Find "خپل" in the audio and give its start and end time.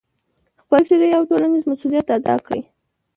0.61-0.81